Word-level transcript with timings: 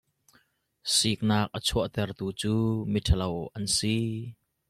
Siknak 0.93 1.47
a 1.57 1.59
chuahtertu 1.67 2.25
cu 2.39 2.53
miṭhalo 2.91 3.31
an 3.57 3.65
si. 3.77 3.95